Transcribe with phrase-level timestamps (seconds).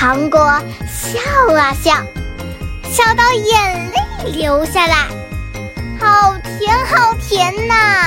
[0.00, 0.40] 糖果
[0.88, 1.20] 笑
[1.54, 1.92] 啊笑
[2.84, 5.06] 笑到眼泪流下来。
[6.00, 7.99] 好甜好甜呐！